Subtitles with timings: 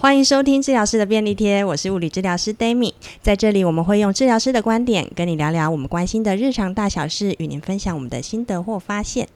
[0.00, 9.28] 欢迎收听治疗师的便利贴，我是物理治疗师 Dami，在这里我们会用治疗师的观点跟你聊聊我们关心的日常大小事，与您分享我们的心得或发现。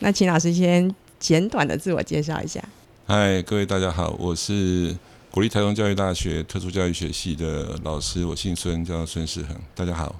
[0.00, 2.64] 那请老师先简短的自我介绍一下。
[3.06, 4.96] 嗨，各位大家好，我是
[5.30, 9.54] 国立台中教育大学特殊教育学系的老师，我姓孙，叫孙世恒。
[9.74, 10.14] 大家好。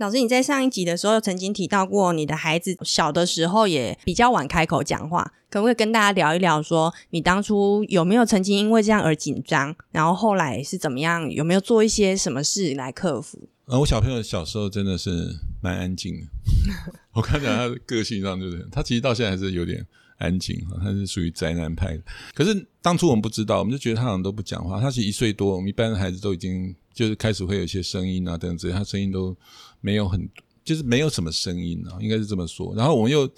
[0.00, 13.46] 老师，你在上一集的时候曾经提到过，你的孩子小的时候也比较晚开口讲话，可不可以跟大家聊一聊说，你当初有没有曾经因为这样而紧张，然后后来是怎么样，有没有做一些什么事来克服？
[13.66, 16.26] 呃，我小朋友小时候真的是蛮安静的，
[17.12, 19.86] 我刚讲他的个性上就是，他其实到现在还是有点
[20.16, 22.02] 安静，他是属于宅男派的。
[22.32, 24.80] 可是当初我们不知道，我们就觉得他好像都不讲话。
[24.80, 29.36] 他其实一岁多，我们一般的孩子都已经就是开始会有一些声音啊等等之类，他声音都。
[29.80, 30.28] 没有很，
[30.64, 32.74] 就是没有什么声音啊，应该是这么说。
[32.74, 33.28] 然后我们又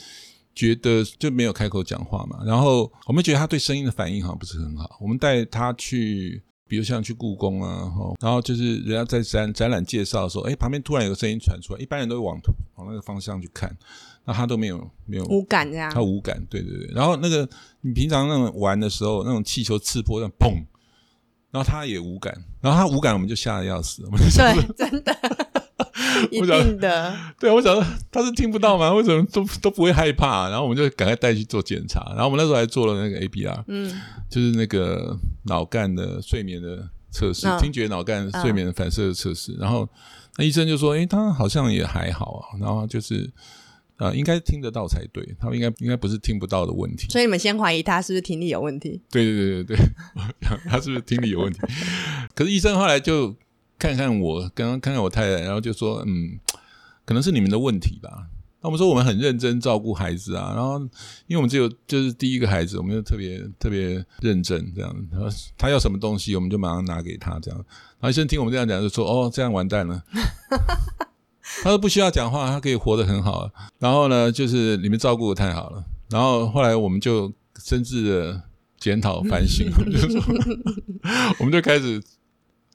[0.54, 4.98] 觉得就没有开口讲话嘛，然后我们觉得他对声音的反应好像不是很好。
[5.00, 12.40] 我们带他去，比如像去故宫啊，然后就是人家在展展览介绍的时候，哎，旁边突然有个声音传出来，一般人都会往
[12.76, 13.74] 往那个方向去看，
[14.26, 16.90] 那他都没有没有无感这样，他无感，对对对。
[16.94, 17.48] 然后那个
[17.80, 20.54] 你平常那种玩的时候，那种气球刺破，那砰，
[21.50, 25.16] 然后他也无感，然后他无感，我们就吓得要死，我们就对， 真的。
[26.30, 28.92] 一定的， 对啊，我想说他是听不到吗？
[28.92, 30.48] 为什么都都不会害怕？
[30.48, 32.04] 然后我们就赶快带去做检查。
[32.10, 39.52] 然后我们那时候还做了那个 ABR，嗯，就是那个脑干的睡眠的测试，嗯、听觉脑干睡眠的反射的测试。
[39.52, 39.88] 嗯、然后
[40.36, 43.30] 那医生就说：“诶，他好像也还好啊。”然后就是
[43.98, 47.06] 呃，应该听得到才对，他们应该应该不是听不到的问题。
[47.10, 49.00] 所以你们先怀疑他是不是听力有问题？
[49.10, 49.86] 对对对对对，
[50.68, 51.60] 他是不是听力有问题？
[52.34, 53.34] 可是医生后来就。
[53.82, 56.38] 看看我，刚刚看看我太太，然后就说，嗯，
[57.04, 58.28] 可能是你们的问题吧。
[58.60, 60.78] 那我们说我们很认真照顾孩子啊，然后
[61.26, 65.06] 因为我们只有就是第一个孩子，我们就特别特别认真这样。
[65.10, 65.26] 然后
[65.58, 67.58] 他要什么东西，我们就马上拿给他这样。
[67.98, 70.00] 然后医生听我们这样讲，就说，哦，这样完蛋了。
[71.64, 73.50] 他说不需要讲话，他可以活得很好。
[73.80, 75.84] 然后呢，就是你们照顾得太好了。
[76.08, 78.42] 然后后来我们就深自的
[78.78, 80.22] 检讨反省，就说
[81.40, 82.00] 我们就开始。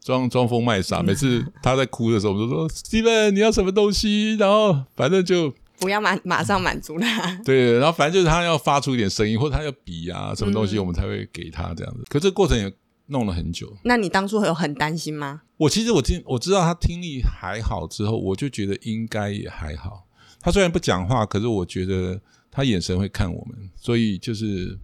[0.08, 7.36] 装装疯卖傻，每次他在哭的时候，我们就说：“Steven，你要什么东西？”然后反正就不要马马上满足他。
[7.44, 12.00] 对，然后反正就是他要发出一点声音，或者他要比啊什么东西，我们才会给他这样子。
[12.00, 12.72] 嗯、可这个过程也
[13.08, 13.76] 弄了很久。
[13.84, 15.42] 那你当初有很担心吗？
[15.58, 20.06] 我其实我听我知道他听力还好之后，我就觉得应该也还好。
[20.40, 24.80] 他虽然不讲话，可是我觉得他眼神会看我们，所以就是。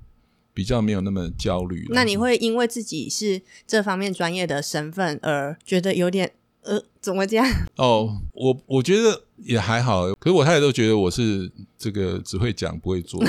[0.53, 1.85] 比较没有那么焦虑。
[1.89, 6.31] 那你会因为自己是这方面专业的身份而觉得有点
[6.61, 7.45] 呃，怎么这样？
[7.75, 10.07] 哦，我我觉得也还好。
[10.13, 13.21] 可是我太太都觉得我是这个只会讲不会做。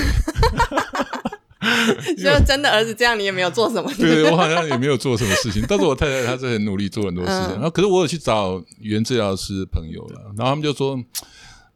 [2.17, 3.91] 就真的儿子这样，你也没有做什么。
[3.99, 5.65] 对，对，我好像也没有做什么事情。
[5.67, 7.51] 但是我太太她是很努力做很多事情。
[7.51, 11.03] 嗯、然后可是我有去找语言治疗师朋友了，然后他们就说：“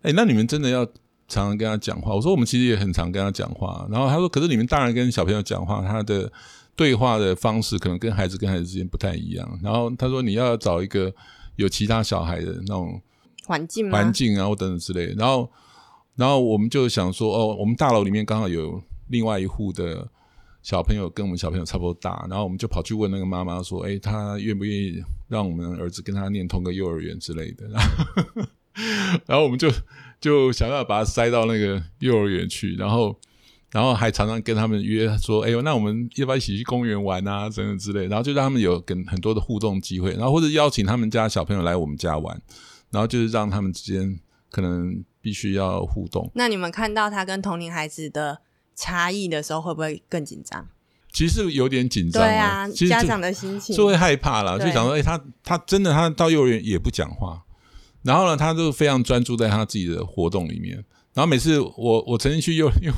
[0.03, 0.87] 哎，那你们真的要？”
[1.29, 3.87] 常常跟他讲话，我说我们其实也很常跟他讲话。
[3.91, 6.33] 然后他说：“可是你们大人跟小朋友讲话，他的
[6.75, 11.15] 对话的方式可能跟孩子跟孩子之间不太一样。”然后他说：“你要找一个
[11.57, 13.01] 有其他小孩的那种
[13.47, 15.51] 环境环境啊，或等等之类的。”然后，
[16.17, 20.09] 然后我们就想说：“哦，我们大楼里面刚好有另外一户的
[20.63, 28.43] 小朋友跟我们小朋友差不多大。”然后我们就跑去问那个妈妈说：“哎，他愿不愿意让我们儿子跟他念同个幼儿园之类的？”然后，
[29.27, 29.69] 然后我们就。
[30.21, 33.15] 就想要把他塞到那个幼儿园去，然后，
[33.71, 37.49] 然后还常常跟他们约说：“哎呦，那我们要不要一起去公园玩啊？
[37.51, 42.41] 等等之类。”然后就让他们有跟很多的互动机会，然后或者邀请他们家小朋友来我们家玩，
[42.91, 44.19] 然后就是让他们之间
[44.51, 46.31] 可能必须要互动。
[46.35, 48.39] 那你们看到他跟同龄孩子的
[48.75, 50.67] 差异的时候，会不会更紧张？
[51.13, 52.23] 其实有点紧张。
[52.23, 57.43] 对啊，家长的心情就会害怕啦，就想说：“哎，他他真的他到幼儿园也不讲话。”
[58.03, 60.77] 然后呢，他就非常专注在他自己的活动里面。
[61.15, 62.93] 然后每次我我曾经去幼 幼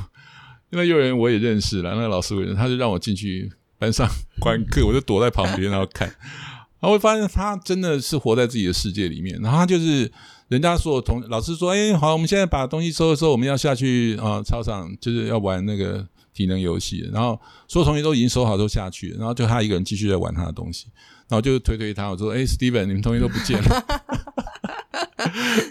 [0.70, 4.06] 因为幼儿园我也认识了那个老师，我认识，他就让我进去班上
[4.38, 6.08] 观课，我就躲在旁边然后看。
[6.80, 9.38] 然后会发现他真的是活在自己的世界里面。
[9.42, 10.10] 然后他就是
[10.48, 17.08] 人家说同老师说，哎，好，我们现在把东西收一收，我们要下去啊、操场，就是要玩那个体能游戏。
[17.12, 17.38] 然后
[17.68, 20.86] 所有同学都已经收好都下去了，然后就他一个人继续在玩他的东西。
[21.28, 23.84] 然后就推推他，我说，哎，Steven，你们同学都不见了。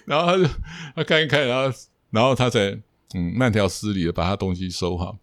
[0.06, 0.54] 然后他就
[0.96, 1.78] 他看一看，然后
[2.12, 2.60] 然后他才
[3.14, 5.18] 嗯慢条斯理的把他东西收好。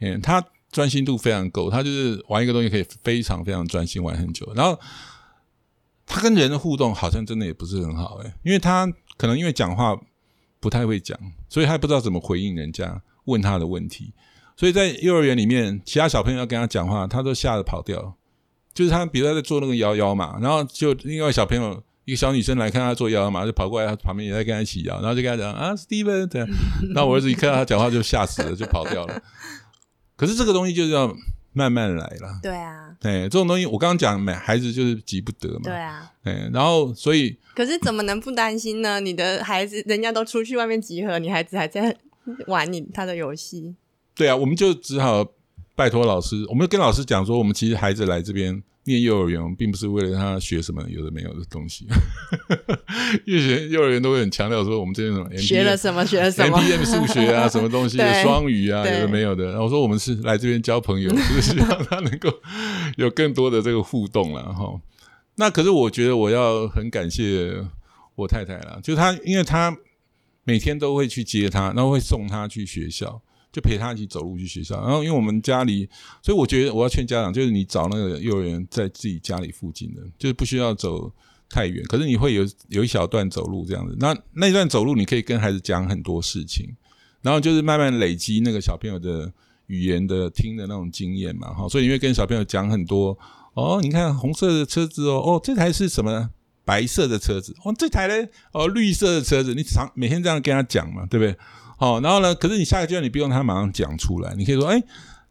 [0.00, 4.50] 嗯，他专心度非常够，他就是玩一个东西可以非常非常专心玩很久。
[4.54, 4.78] 然后
[6.04, 8.86] 他跟人的互动好像真的也不是很好诶，因为他
[9.16, 9.98] 可能因为讲话
[10.60, 11.18] 不太会讲，
[11.48, 14.12] 所以他不知道怎么回应人家问他的问题。
[14.56, 18.14] 所以在幼儿园里面，其他小朋友要跟他讲话，他都吓得跑掉。
[18.74, 26.48] 就是他比如他在做那个摇摇嘛，然后就另外小朋友一个小女生来看他做摇摇马，就跑过来他旁边也在跟他一起摇，然后就跟他讲啊，Steven，这样，
[26.94, 29.22] 然后我儿子一看到他讲话就吓死了，就跑掉了。
[30.16, 31.14] 可是这个东西就是要
[31.52, 32.38] 慢慢来了。
[32.40, 32.96] 对啊。
[33.02, 35.60] 哎，这种东西我刚刚讲，买孩子就是急不得嘛。
[35.64, 36.10] 对啊。
[36.22, 37.36] 哎，然后所以。
[37.56, 39.00] 可是怎么能不担心呢？
[39.00, 41.96] 你的孩子人家都出去外面集合，你孩子还在
[42.46, 43.74] 玩你他的游戏。
[44.14, 45.26] 对啊，我们就只好
[45.74, 51.86] 拜托老师，我们跟老师讲说，我们其实孩子来这边念幼儿园，并不是为了让他学什么有的没有的东西。
[53.26, 59.46] 因为学幼儿园都会很强调说，我们这边什么学了什么学了什么 MPM 数学啊， 什么东西双语啊，有的没有的。
[59.46, 62.32] 然后我说我们是来这边交朋友，就是希望他能够
[62.96, 64.80] 有更多的这个互动了哈。
[65.36, 67.52] 那可是我觉得我要很感谢
[68.14, 69.76] 我太太啦，就她，因为她
[70.44, 73.20] 每天都会去接她，然后会送她去学校，
[73.56, 74.78] 就陪他一起走路去学校。
[74.82, 75.88] 然后因为我们家里，
[76.22, 81.10] 所以我觉得我要劝家长，就是你找那个幼儿园在自己家里附近的，就是不需要走
[81.48, 83.96] 太远，可是你会有有一小段走路这样子。
[83.98, 86.68] 那那一段走路你可以跟孩子讲很多事情，
[87.22, 89.32] 然后就是慢慢累积那个小朋友的
[89.68, 91.66] 语言的听的那种经验嘛，哈。
[91.66, 93.18] 所以你会跟小朋友讲很多。
[93.54, 96.28] 哦，你看红色的车子哦，哦，这台是什么？
[96.62, 97.56] 白色的车子。
[97.64, 98.28] 哦，这台呢？
[98.52, 99.54] 哦，绿色的车子。
[99.54, 101.34] 你常每天这样跟他讲嘛，对不对？
[101.76, 102.34] 好、哦，然后呢？
[102.34, 104.82] 可是你下个阶段你不用他马上讲出来，你可以说，哎，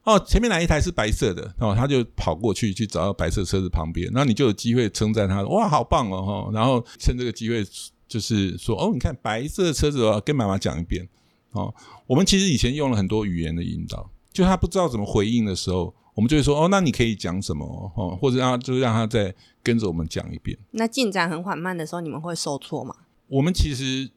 [0.04, 1.54] 哦，前面哪一台是白色的？
[1.60, 6.52] 哦，他就跑过去去找到白色车子旁边，然后你就有机会称赞他，哇，好棒哦，哈。
[6.54, 7.66] 然后趁这个机会
[8.08, 11.08] 就是说，哦，你看白色的车子哦，跟妈妈讲一遍。
[11.52, 11.74] 哦，
[12.06, 15.94] 我们其实以前用了很多语言的引导，就他不知道怎么回应的时候。
[16.14, 20.58] 我们就会说哦，那你可以讲什么哦，或者让就是让他再跟着我们讲一遍。
[20.72, 22.96] 那进展很缓慢的时候，你们会受挫吗？
[23.28, 24.10] 我们其实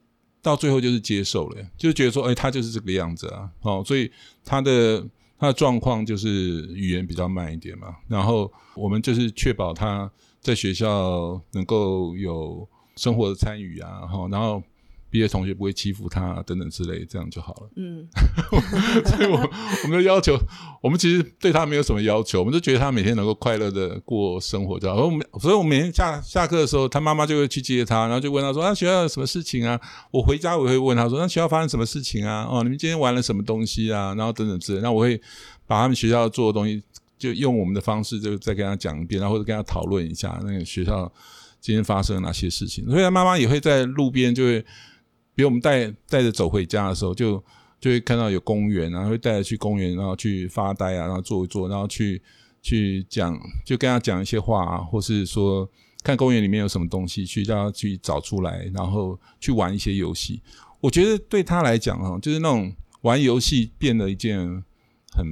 [0.42, 4.10] 到最后就是接受了，就觉得说，哎，他就是这个样子啊，哦，所以
[4.44, 5.04] 他的
[5.38, 7.94] 他的状况就是语言比较慢一点嘛。
[8.08, 14.62] 然后我们就是确保他在学校能够有生活的参与啊，哈，然后。
[15.10, 17.70] 毕业同学不会欺负他等等之类，这样就好了。
[17.76, 18.06] 嗯，
[19.06, 19.38] 所以我
[19.84, 20.38] 我们的要求，
[20.82, 25.06] 我们其实对他没有什么要求，我们就觉得他每天能够快乐的过生活就好。
[25.06, 29.80] 我们所以，我们每天下下课的时候，他妈妈就会去接他，然后就问他说：“那学校有什么事情啊？”
[30.12, 32.46] 我回家我也会问他说：“那学校发生什么事情啊？
[32.50, 35.18] 哦，你们今天玩了什么东西啊？”然后等等之类，那我会
[35.66, 36.82] 把他们学校做的东西，
[37.18, 41.10] 就用我们的方式，就再跟他讲一遍，然后或者跟他讨论一下那个学校
[41.60, 42.84] 今天发生了哪些事情。
[42.90, 44.62] 所以，他妈妈也会在路边就会。
[45.38, 47.40] 比如我们带带着走回家的时候，就
[47.80, 52.20] 就会看到有公园，然后会带着去公园，然后去发呆啊，然后坐一坐，然后去
[52.60, 55.70] 去讲，就跟他讲一些话啊，或是说
[56.02, 60.42] 看公园里面有什么东西，去让他去找出来，然后去玩一些游戏。
[60.80, 64.40] 我觉得对他来讲啊，就是那种玩游戏变得一件
[65.12, 65.24] 很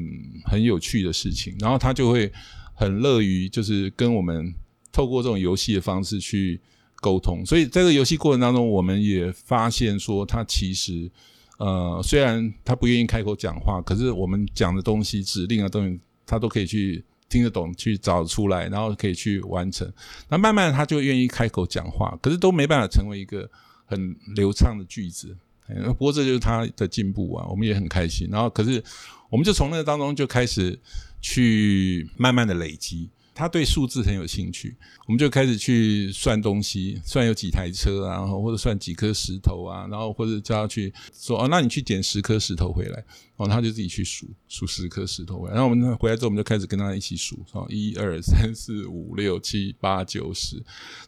[0.44, 2.32] 很有趣的事情，然后他就会
[2.74, 4.54] 很乐于就是跟我们
[4.92, 6.60] 透过这种游戏的方式去。
[7.00, 11.10] 沟通，所以在这个游戏过程当中，我们也发现说，他其实，
[11.58, 19.90] 呃，虽然他不愿意开口讲话，可是我们讲的东西、指令啊，东西他都可以去听得懂，去找出来，然后可以去完成。
[20.28, 23.48] 那慢慢，他就愿意开口讲话，可是都没办法成为一个
[23.84, 25.36] 很流畅的句子。
[25.68, 28.28] 不过这就是他的进步啊，我们也很开心。
[28.30, 28.82] 然后，可是
[29.28, 30.78] 我们就从那个当中就开始
[31.20, 33.10] 去慢慢的累积。
[33.36, 34.74] 他对数字很有兴趣，
[35.06, 43.04] 我们就开始去算东西，算有几台车啊，然后或者算几颗石头啊，然后或者叫他去说哦，那你去捡十颗石头回来，
[43.36, 45.54] 哦，他就自己去数数十颗石头回来。
[45.54, 50.56] 然后我们回来之后，我们就开始跟他一起数，哦，一二三四五六七八九十，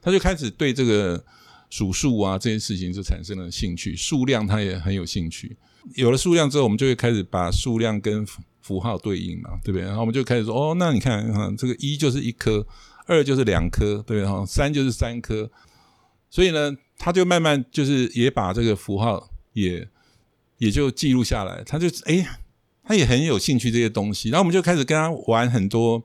[0.03, 1.25] 他就开始对这个
[1.71, 5.57] 数数啊这件事情就产生了兴趣，数量他也很有兴趣。
[5.95, 8.27] 有了数量之后，我们就会开始把数量跟
[8.69, 9.87] 符号对应嘛，对不对？
[9.87, 12.67] 然后我们就开始说，哦，那你看，哈，这个一就是一颗，
[13.07, 14.27] 二就是两颗，对不对？
[14.27, 15.51] 哈，三就是三颗。
[16.29, 19.89] 所以呢，他就慢慢就是也把这个符号也
[20.59, 21.65] 也就记录下来。
[21.65, 22.29] 他就哎，
[22.85, 24.29] 他也很有兴趣这些东西。
[24.29, 25.99] 然后我们就开始跟他玩很多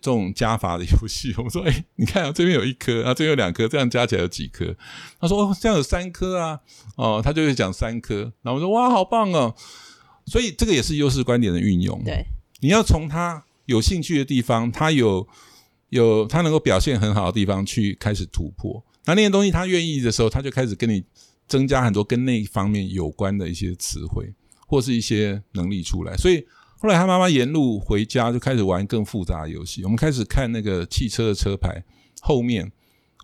[0.00, 1.34] 这种加法的游戏。
[1.42, 4.76] 我说，哎，你看啊，这边有一颗，啊，这边有两颗，这样加起来有几颗？
[5.20, 6.60] 他说，哦，这样有三颗啊。
[6.94, 8.32] 哦，他就会讲三颗。
[8.42, 9.56] 然后我说，哇，好棒哦。
[10.26, 12.02] 所以这个也是优势观点的运用。
[12.04, 12.24] 对，
[12.60, 15.26] 你要从他有兴趣的地方，他有
[15.88, 18.84] 有他能够表现很好的地方去开始突破。
[19.04, 21.04] 那那些东西他愿意的时候，他就开始跟你
[21.46, 24.32] 增加很多跟那一方面有关的一些词汇
[24.66, 26.16] 或是一些能力出来。
[26.16, 26.44] 所以
[26.78, 29.84] 后来他妈妈沿路回家就开始玩更复杂的游戏。
[29.84, 31.82] 我们开始看那个汽车的车牌
[32.20, 32.72] 后面。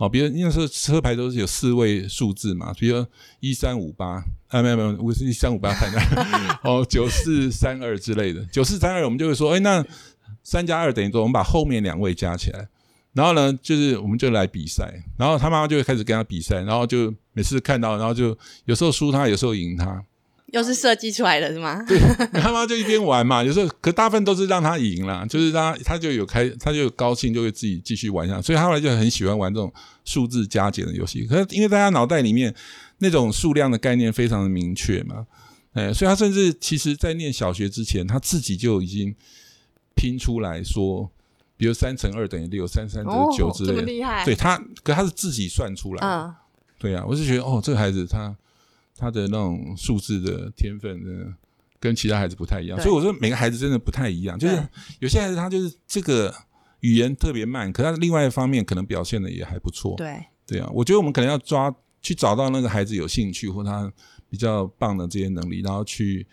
[0.00, 3.04] 哦，比如那时候车牌都是有四位数字嘛，比如
[3.38, 9.84] 一三五八，啊没有没有，我是一三五八， 看看哦九四三二之类的，九四三二我们就会说，哎，那
[10.42, 12.66] 三加二等于多，我们把后面两位加起来，
[13.12, 20.02] 然后呢，就是我们就来比赛，然后他妈妈就会开始跟他比赛，然后就每次看到，然后就有时候输他，有时候赢他。
[20.52, 21.80] 又是设计出来的是吗？
[21.86, 21.98] 对，
[22.40, 28.42] 他妈就一边玩嘛，有时候可大部分都是让他赢啦，就是让他他就有开，他就有高兴，就会自己继续玩下去。
[28.42, 29.72] 所以他后来就很喜欢玩这种
[30.04, 31.24] 数字加减的游戏。
[31.26, 32.54] 可是因为大家脑袋里面
[32.98, 35.24] 那种数量的概念非常的明确嘛，
[35.74, 39.14] 哎，所以他甚至其实在念小学之前，他自己就已经
[39.94, 41.08] 拼出来说，
[41.56, 43.74] 比如三乘二等于六，三三等于九之类的。
[43.74, 44.24] 哦，这么厉害？
[44.24, 46.04] 对他，可他是自己算出来。
[46.04, 46.34] 嗯，
[46.78, 48.34] 对啊，我是觉得哦，这个孩子他。
[49.00, 51.34] 他的那种数字的天分呢，
[51.78, 54.38] 跟其他孩子不太一样，所以我说每个孩子真的不太一样。
[54.38, 54.62] 就是
[54.98, 56.34] 有些孩子他就是这个
[56.80, 59.94] 语言特别慢，可他另外一方面可能表现的也还不错。
[59.96, 63.90] 对对啊，我觉得我们可能要抓去找到那个孩子有兴趣或他
[64.28, 66.26] 比较棒的这些能力，然后去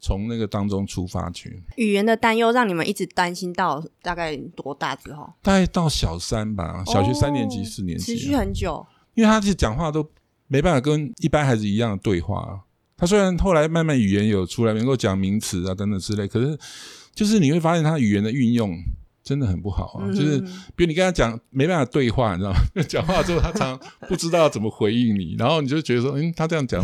[0.00, 1.62] 从那个当中出发去。
[1.76, 5.30] 语言的担忧让你们一直担心到大概多大之后？
[5.42, 8.86] 大概到小三吧，小学三年级、四年级，持续很久。
[9.14, 10.08] 因为他是讲话都。
[10.48, 12.60] 没办法跟一般孩子一样的对话。
[12.96, 16.56] 他虽然后来慢慢语言有出来，能够讲名词啊等等之类，可是
[17.14, 18.72] 就是你会发现他语言的运用
[19.22, 20.06] 真的很不好啊。
[20.12, 20.38] 就是
[20.76, 22.58] 比如你跟他讲没办法对话，你知道吗？
[22.88, 26.80] 讲话之后他常不知道怎么回应你，然后你就觉得说，嗯，他这样讲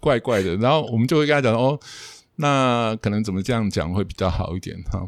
[0.00, 0.56] 怪怪的。
[0.56, 1.78] 然后我们就会跟他讲，哦，
[2.36, 5.06] 那可能怎么这样讲会比较好一点哈。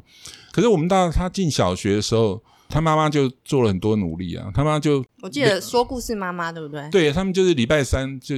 [0.52, 2.43] 可是我们到他进小学的时候。
[2.68, 6.90] 他妈妈就做了很多努力啊，他妈就我记得说故事妈妈对不对？
[6.90, 8.35] 对，他们就是礼拜三就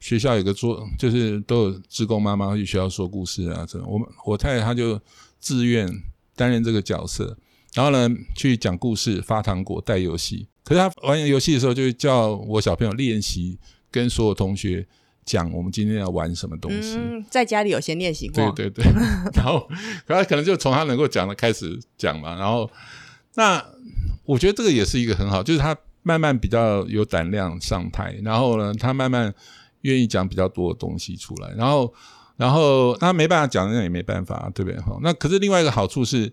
[0.00, 3.64] 学校有个做，就是都有职工妈妈去学校说故事啊。
[3.66, 5.00] 这我们我太太她就
[5.38, 5.88] 自愿
[6.34, 7.36] 担任这个角色，
[7.74, 10.48] 然后呢去讲故事、发糖果、带游戏。
[10.64, 13.58] 可是他玩游戏的时候，就叫我小朋友练习
[13.90, 14.86] 跟所有同学
[15.24, 16.96] 讲我们今天要玩什么东西。
[16.96, 18.50] 嗯，在家里有先练习过。
[18.52, 18.92] 对对对，
[19.34, 19.68] 然后
[20.06, 22.68] 可他可能就从他能够讲的开始讲嘛，然后。
[23.34, 23.64] 那
[24.24, 29.32] 我觉得这个也是一个很好，就是他慢慢比较有胆量上台，然后呢，他慢慢
[29.82, 31.92] 愿意讲比较多的东西出来，然后，
[32.36, 34.80] 然后他没办法讲，那也没办法，对不对？
[34.80, 36.32] 哈，那可是另外一个好处是，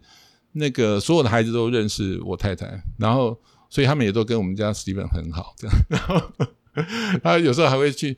[0.54, 3.40] 那个所有的孩子都认识我太太，然后
[3.70, 6.22] 所以他们也都跟我们家史蒂芬很好，这样， 然后
[7.24, 8.18] 他有时候还会去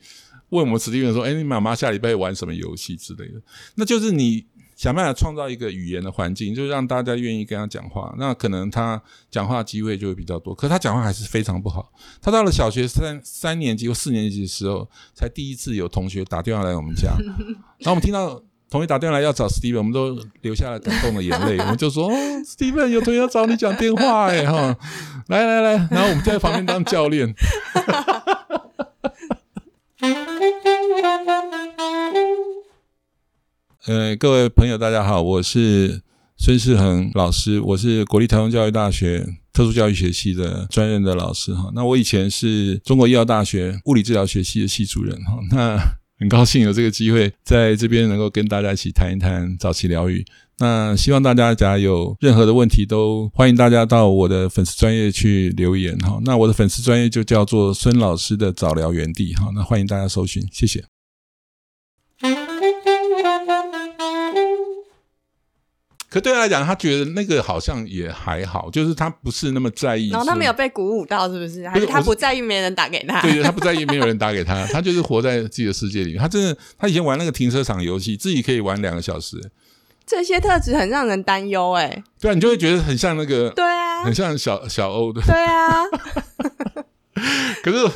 [0.50, 3.40] 问我们史蒂芬说：“哎，你妈妈下礼拜玩什么游戏之类的？”
[3.76, 4.46] 那就是你。
[4.80, 8.14] 想办法创造一个语言的环境，就让大家愿意跟他讲话。
[8.16, 8.98] 那可能他
[9.30, 10.54] 讲话机会就会比较多。
[10.54, 11.92] 可他讲话还是非常不好。
[12.22, 17.10] 他到了小学三三年级或四年级的时候，才第一次有同学打电话来我们家。
[17.80, 21.58] 然后我们听到同学打电话来要找 Steven，我们都流下了感动的眼泪。
[21.58, 22.14] 我们就说：“哦
[22.46, 24.74] ，Steven 有同学要找你讲电话哎哈，
[25.28, 27.34] 来来来。”然后我们在旁边当教练。
[33.86, 36.02] 呃，各位朋友，大家好，我是
[36.36, 41.70] 孙世恒老师，我是国立台湾教育大学特殊教育学系的专任的老师哈。
[41.74, 45.38] 那我以前是中国医药大学物理治疗学系的系主任哈。
[45.50, 45.78] 那
[46.18, 50.22] 很高兴有这个机会在这边能够跟大家一起谈一谈早期疗愈。
[50.58, 56.20] 那希望大家假如有任何的问题，都欢迎大家到我的粉丝专业去留言哈。
[56.26, 59.50] 那我的粉丝专业就叫做孙老师的早疗园地哈。
[59.54, 60.84] 那欢迎大家搜寻，谢谢。
[66.10, 70.10] 可对他来讲，他觉得那个好像也还好，就是他不是那么在意。
[70.10, 71.68] 然后他没有被鼓舞到，是不是？
[71.68, 73.22] 还是他不在意没人打给他？
[73.22, 76.16] 对对，他不在意没有人打给他，他就是活在自己的世界里。
[76.16, 79.52] 他真的，他以前玩那个停车场游戏，自己可以玩两个小时。
[80.04, 82.02] 这些特质很让人担忧，哎。
[82.20, 85.22] 对啊，你就会觉得很像那个，对啊，很像小小欧的。
[85.22, 85.84] 对啊。
[87.62, 87.88] 可是，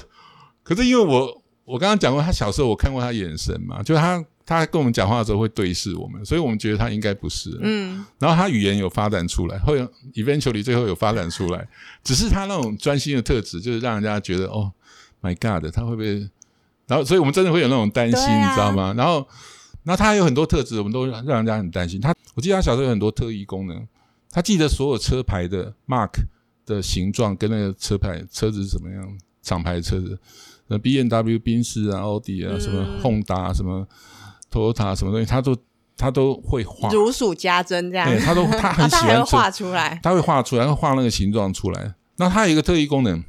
[0.63, 4.25] 可是因为我我刚刚讲过，他小时候我看过他眼神嘛，就是他。
[4.47, 7.59] 他跟我们讲话的时候会对视我们，所以我们觉得他应该不是。
[7.63, 9.81] 嗯，然后他语言有发展出来，会
[10.13, 11.67] eventually 最后有发展出来，
[12.05, 14.71] 只是他那种专心的特质，就是让人家觉得哦
[15.23, 16.29] ，My God，他会不会？
[16.87, 18.93] 然后，所以我们真的会有那种担心，啊、你知道吗？
[18.95, 19.27] 然后，
[19.83, 21.99] 然后他还有很多特质，我们都让人家很担心。
[21.99, 23.89] 他，我记得他小时候有很多特异功能，
[24.31, 26.11] 他记得所有车牌的 mark
[26.67, 30.19] 的形状跟那个车牌车子是什么样，厂牌车子，
[30.67, 33.89] 那 B M W、宾士啊、奥迪啊、什么 Honda 啊、什么。
[34.55, 35.57] Toyota 什么东西，他都
[35.97, 38.09] 他都会画，如数家珍这样。
[38.09, 41.95] 对，他都他很 喜欢画出来，他会画出来，他画那个形状出来。
[42.17, 43.25] 那他有一个特异功能，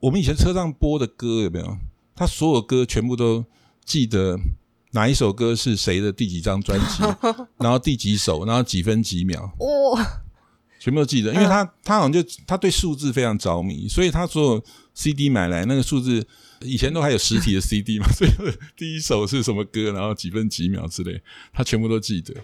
[0.00, 1.76] 我们以前车上播的歌有没有？
[2.16, 3.44] 他所有歌全部都
[3.84, 4.38] 记得
[4.92, 7.02] 哪一首歌是谁的第几张专辑，
[7.58, 10.22] 然后第几首，然后几分几秒，哇，
[10.80, 11.34] 全部都记得。
[11.34, 14.64] 因为他他好像就他对数字非常着迷，所以他所有
[14.94, 16.26] CD 买来那个数字。
[16.62, 18.30] 以前都还有实体的 CD 嘛， 所以
[18.76, 21.20] 第一首是什么歌，然后几分几秒之类，
[21.52, 22.34] 他全部都记得。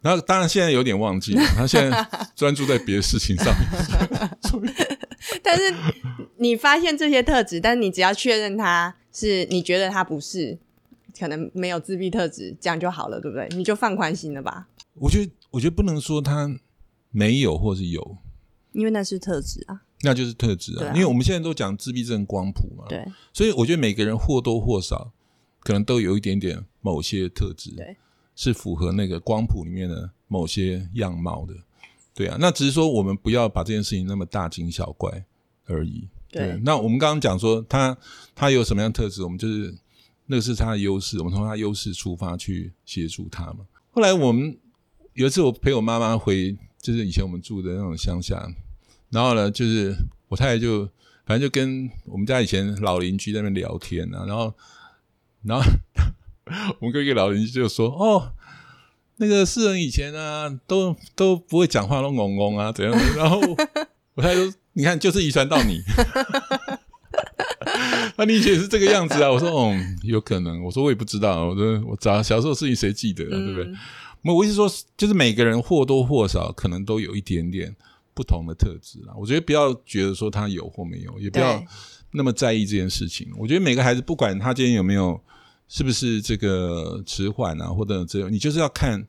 [0.00, 4.36] 然后当然现在有点忘记了，他现在专注在别的事情上面。
[5.42, 5.62] 但是
[6.36, 10.58] 你发现这些特质，但是你只要确认他是你觉得他不是，
[11.18, 13.48] 可能没有自闭特质，这样就好了，对不对？
[13.56, 14.68] 你就放宽心了吧？
[14.94, 16.54] 我觉得，我觉得不能说他
[17.10, 18.18] 没有或是有，
[18.72, 20.86] 因为那是特质啊，那就是特质啊。
[20.86, 25.12] 啊因为我们现在都讲自闭症光谱嘛，对，所以我觉得每个人或多或少
[25.60, 27.96] 可能都有一点点某些特质，对，
[28.36, 31.54] 是符合那个光谱里面的某些样貌的。
[32.14, 35.24] 对啊，那只是说我们不要把这件事情那么大惊小怪
[35.66, 36.06] 而已。
[36.30, 37.96] 对，对，那我们刚刚讲说他
[38.34, 39.74] 他有什么样的特质，我们就是
[40.26, 43.66] 那个是他的优势，我们从他优势出发去协助他嘛。
[43.90, 44.56] 后来我们
[45.14, 48.48] 有一次我陪我妈妈回，就是以前我们住的那种乡下，
[49.14, 49.96] 然后呢，就是
[50.28, 50.84] 我太太就
[51.24, 54.52] 反正就跟我们家以前老邻居在那边聊天啊，然后
[55.44, 55.64] 然后
[56.80, 58.32] 我们跟一个老邻居就说 哦。
[59.16, 62.92] 那个世人以前啊，都都不会讲话，都嗡嗡啊，怎样？
[63.16, 63.40] 然后
[64.14, 65.80] 我太太说：“你看，就是遗传到你。
[68.18, 69.30] ”那你以前也是这个样子啊？
[69.30, 73.38] 我说：“哦，有可能。”我说：“我也不知道。”我说：“我早小时候事情谁记得啊？
[73.38, 73.64] 对不对？”
[74.26, 77.76] 我、嗯、我意思说，就是每个人或多或少可能都有一点点
[78.14, 79.14] 不同的特质啦。
[79.16, 81.62] 我觉得不要觉得说他有或没有，也不要
[82.12, 83.28] 那么在意这件事情。
[83.36, 85.20] 我觉得每个孩子，不管他今天有没有。
[85.66, 89.02] 是不是这个迟缓啊，或者这，你就是要看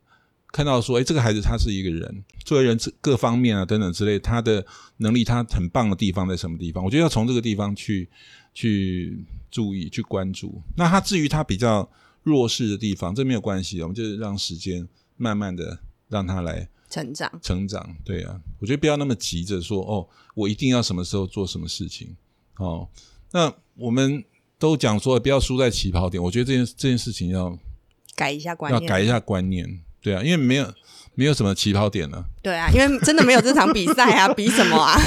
[0.53, 4.65] 看到说，哎，这个孩子他是一个人，作为人各方面啊等等之类，他的
[4.97, 6.81] 能力他很棒的地方在什么地方？
[6.83, 8.09] 我觉得要从这个地方去
[8.53, 9.21] 去
[9.51, 10.61] 注意、去关注。
[10.77, 11.87] 那他至于他比较
[12.23, 17.31] 弱势的地方，这没有关系，我们就是让时间慢慢的让他来成长。
[17.41, 22.15] 成长，对啊，我觉得不要那么急着说，哦，我一定要什么时候做什么事情
[22.57, 22.87] 哦。
[23.31, 24.23] 那我们。
[24.57, 27.55] 都讲说不要输在起跑点，我觉得这件这件事情要
[28.15, 30.73] 改一下观念，要改一下观念，对啊，因为没有
[31.13, 34.97] 没有什么起跑点了，对啊，因为真的没有这场比赛啊， 比什么啊？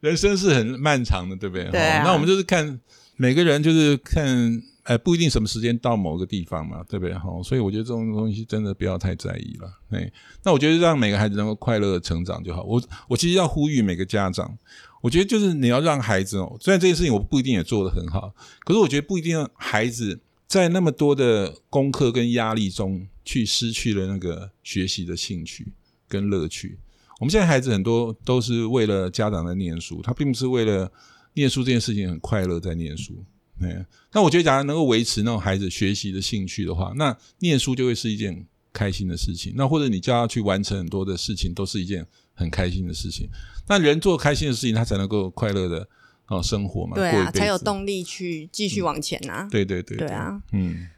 [0.00, 1.70] 人生是很漫长的，对不对？
[1.70, 2.80] 对啊，那我们就是看
[3.16, 7.12] 每个人，就是看，哎，不一定什么时间到某个地方嘛，对不对？
[7.12, 9.70] 哈，所以我觉得这种东西真的不要太在意了。
[9.90, 10.10] 哎，
[10.42, 12.62] 那我觉得让每个孩子能够快乐的成长就好。
[12.62, 14.56] 我我其实要呼吁每个家长。
[15.02, 25.70] 我觉得就是你要让孩子哦，虽然这件事情我不一定也做得很好，可是我觉得不一定孩子在那么多的功课跟压力中去失去了那个学习的兴趣
[26.08, 26.78] 跟乐趣。
[27.20, 30.90] 我们现在孩子很多都是为了家长在念书，他并不是为了
[31.34, 33.22] 念书这件事情很快乐在念书。
[33.60, 39.52] 哎，那我觉得假如能够维持那种孩子学习的兴趣的话，那念书就会是一件开心的事情。
[39.56, 43.28] 那或者你叫他去完成很多的事情，都是一件很开心的事情。
[43.66, 45.88] 那人做开心的事情，他才能够快乐的
[46.26, 49.42] 哦生活嘛，对啊，才有动力去继续往前啊。
[49.42, 50.88] 嗯、对对对，对啊，嗯。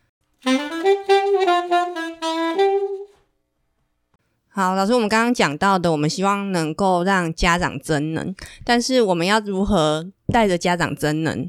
[4.53, 11.49] 好，老师，我们刚刚讲到的，我们希望能够让家长增能，但是我们要如何带着家长增能，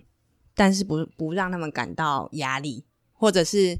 [0.56, 2.84] 但是不不让他们感到压力，
[3.14, 3.80] 或者是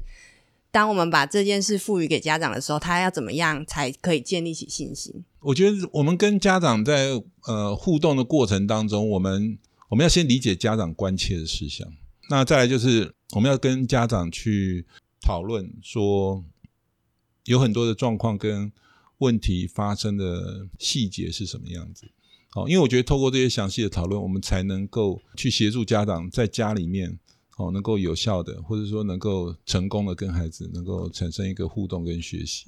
[0.70, 5.24] 当我们把这件事赋予给家长的时候，他要怎么样才可以建立起信心？
[5.40, 9.58] 我觉得我们跟家长在呃互动的过程当中，我们
[9.88, 11.86] 我们要先理解家长关切的事项，
[12.30, 14.86] 那再来就是我们要跟家长去
[15.20, 16.44] 讨论说，
[17.44, 18.72] 有很多的状况跟
[19.18, 22.10] 问题发生的细节是什么样子。
[22.54, 27.18] 好，因为我觉得透过这些详细的讨论，我们才能够去协助家长在家里面
[27.56, 32.66] 哦能够有效的，或者说能够成功的跟孩子能够产生一个互动跟学习。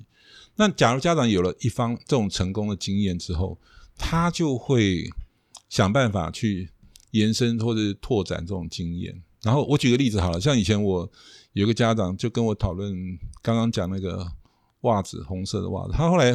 [0.56, 3.58] 那假如家长有了一方这种成功的经验之后，
[3.98, 5.04] 他就会
[5.68, 6.70] 想办法去
[7.10, 9.22] 延伸或者拓展这种经验。
[9.42, 11.06] 然后我举个例子好了，像以前我
[11.52, 12.94] 有个家长就跟我讨论
[13.42, 14.26] 刚刚讲那个
[14.80, 16.32] 袜子，红色的袜子，他后来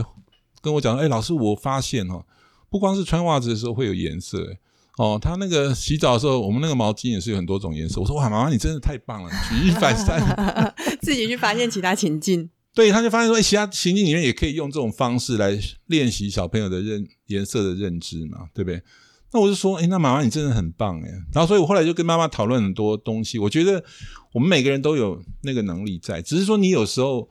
[0.61, 2.23] 跟我讲，哎，老师，我发现哈，
[2.69, 4.55] 不光是穿袜子的时候会有颜色，
[4.97, 7.99] 哦，他那个 洗澡的时候，我们那个毛巾也是有很多种颜色。
[7.99, 10.21] 我说哇，妈妈你真的太棒了，举一反三，
[11.01, 12.49] 自己去发现其他情境。
[12.75, 18.81] 对，他就发现说，哎，其他情境里面也可以用这种方式来练习小朋友的认颜色的认知嘛，对不对？
[19.31, 21.09] 那我就说，哎，那妈妈你真的很棒哎。
[21.33, 23.37] 然后，所以我后来就跟妈妈讨论很多东西。
[23.37, 23.83] 我觉得
[24.33, 27.27] 我们每个人都有那个能力在，只是说你有时候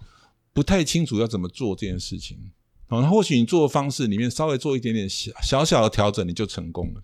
[0.52, 2.36] 不太清楚要怎么做这件事情。
[2.88, 7.02] 哦，那或许你做的方式里面稍微做一点点小小小的调整，你就成功了，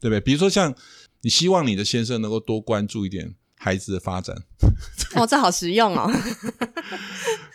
[0.00, 0.20] 对不对？
[0.20, 0.74] 比如说像
[1.22, 4.36] 你希望你的先生能够多关注一点孩子的发展。
[5.16, 6.10] 哦，这好实用哦。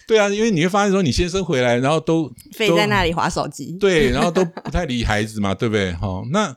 [0.08, 5.94] 对啊，因为你会发现说，你先生回来，然后都 飞在那里划手机，对，然后都不太理孩子嘛，对不对？
[5.94, 6.48] 好，那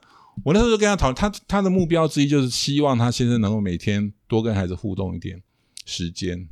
[0.45, 5.43] 我那时候就跟他讨论，他他的目标之一就是希望他先生能够每天多跟孩子互动一点
[5.85, 6.49] 时间。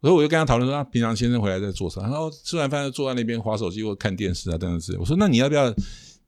[0.00, 2.00] 所以我就跟他讨论说，他平常先生回来在做啥？
[2.02, 4.98] 然后吃完饭就坐在那边划手机或看电视啊，等等之类。
[4.98, 5.72] 我说，那你要不要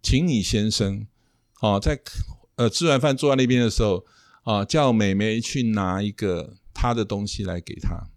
[0.03, 1.07] 请你先生
[1.61, 1.99] 哦，在
[2.57, 4.05] 呃吃完饭坐在那边的时候
[4.45, 8.09] 啊，叫妹妹去拿一个她的东西来给他。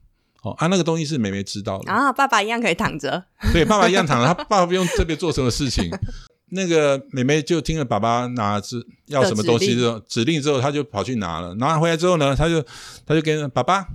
[0.44, 5.90] 哦，啊，那个东西是妹妹知道的啊，爸爸一样可以躺着，对，爸爸一样躺着，他爸爸不用特别做什么事情。
[6.50, 11.56] 那个妹妹就听了爸爸拿着要什么东西之后，指令之后，她就跑去拿了。
[11.56, 12.62] 拿回来之后呢，她就
[13.06, 13.88] 她就跟爸爸，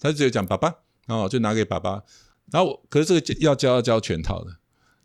[0.00, 0.74] 她就只有讲爸爸，
[1.06, 2.02] 然后就拿给爸爸。
[2.50, 4.56] 然后可是这个要教要教全套的。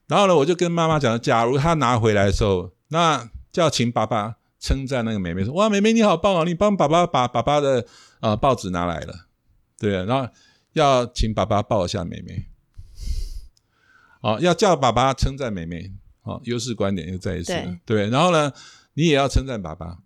[0.07, 7.81] 然后呢，我就跟妈妈讲，假如他拿回来的时候，那就要请爸爸称赞那个妹妹说：“哇，妹妹你好棒哦，你帮爸爸把爸爸的
[8.19, 9.27] 啊、呃、报纸拿来了。”
[9.77, 10.27] 对，然后
[10.73, 12.45] 要请爸爸抱一下妹妹。
[14.21, 15.91] 哦，要叫爸爸称赞妹妹。
[16.23, 18.51] 哦，优势观点又再一次对，对，然后呢，
[18.95, 19.99] 你也要称赞爸爸，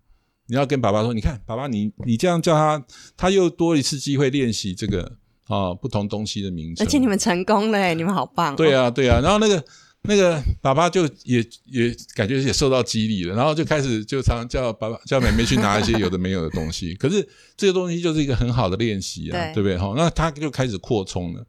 [0.50, 2.84] 你要跟爸爸说，你看，爸爸你，你你这样叫他，
[3.16, 5.02] 他又多一次机会练习这个
[5.46, 8.56] 啊、哦、不同东西的名称，而且你们成功了，哎，你们好棒、哦！
[8.56, 9.64] 对啊，对啊，然后那个
[10.02, 19.78] 那个爸爸就也也感觉也受到激励了，然后就开始就常常叫爸爸叫妹妹去拿一些有的没有的东西，可是这个东西就是一个很好的练习啊，对，对不对？
[19.78, 21.46] 哈，那他就开始扩充了。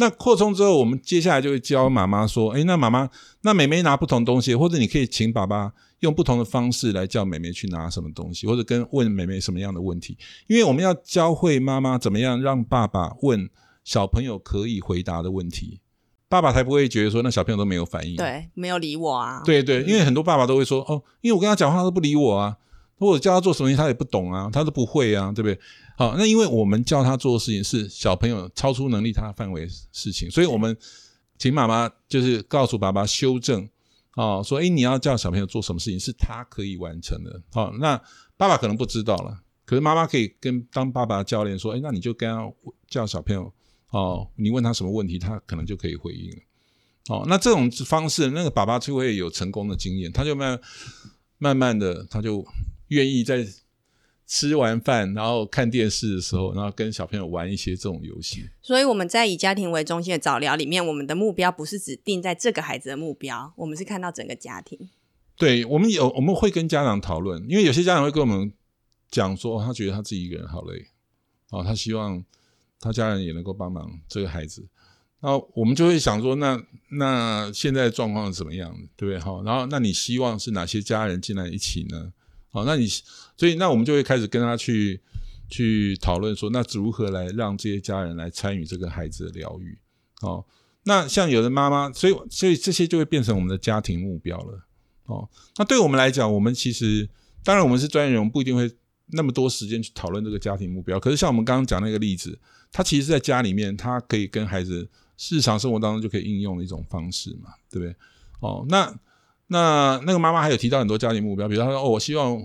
[0.00, 3.10] 那扩充之后，我们接下来就会教妈妈说：“诶，那妈妈，
[3.42, 10.16] 那妹妹拿不同东西，或者你可以请爸爸用不同的方式来叫妹妹去拿什么东西，或者跟问妹妹什么样的问题。
[10.46, 13.50] 因为我们要教会妈妈怎么样让爸爸问
[13.82, 15.80] 小朋友可以回答的问题，
[16.28, 19.42] 爸爸才不会觉得说那小朋友都没有反应，对，没有理我啊。
[19.44, 22.56] 对对，因为很多爸爸都会说：哦，因为我跟他讲话他都不理我啊，
[23.00, 25.58] 或者叫他做什么他也不懂啊，他都不会啊，对不对？”
[25.98, 30.78] 好，那因为我们叫他做的事情是小朋友超出能力他范围的事情，所以我们
[31.36, 33.68] 请妈妈就是告诉爸爸修正，
[34.14, 37.42] 哦，说，诶，你要叫小朋友做什么事情是他可以完成的。
[37.50, 38.00] 好，那
[38.36, 42.48] 爸爸可能不知道了，可是妈妈可以跟当爸爸的教练说，诶，那你就跟他
[42.86, 43.52] 叫小朋友，
[43.90, 46.36] 哦，你问他什么问题，他可能就可以回应了。
[47.08, 50.60] 哦，那这种方式，那个爸爸就会有成功的经验，他就慢
[51.38, 52.46] 慢慢的，他就
[52.86, 53.44] 愿意在。
[54.28, 58.46] 吃完饭，然后看电视的时候，然后跟小朋友玩一些这种游戏。
[58.60, 64.90] 所以我们在以家庭为中心的早疗里面，我们的目标不是只定在这个孩子的目标，我们是看到整个家庭。
[65.34, 68.52] 对，我们有我们会跟家长讨论，因为有些家长会跟我们
[69.10, 70.86] 讲说，他觉得他自己一个人好累，
[71.48, 72.22] 哦，他希望
[72.78, 74.68] 他家人也能够帮忙这个孩子。
[75.20, 79.18] 那我们就会想说，那那现在的状况是怎么样，对不对？
[79.18, 82.12] 好，然后那你希望是哪些家人进来一起呢？
[82.50, 82.86] 好，那你
[83.36, 84.98] 所以那我们就会开始跟他去
[85.50, 89.78] 去讨论说，那如何来让这些家人来参与这个孩子的疗愈？
[90.22, 90.42] 哦，
[90.84, 94.66] 那像有的妈妈，所以所以这些就会变成我们的家庭目标了。
[95.04, 97.06] 哦，那对我们来讲，我们其实
[97.44, 98.70] 当然我们是专业人，我们不一定会
[99.08, 100.98] 那么多时间去讨论这个家庭目标。
[100.98, 102.38] 可是像我们刚刚讲那个例子，
[102.72, 104.88] 他其实在家里面，他可以跟孩子
[105.30, 107.94] 日常生活当中就可以应用的一种方式嘛，对不对？
[108.40, 108.98] 哦，那。
[109.48, 112.38] 那那个妈妈还有提到很多家庭目标，比如她说：“哦，我希望